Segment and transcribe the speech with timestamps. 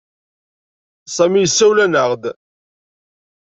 [1.15, 2.23] Sami yessawel-aneɣ-d.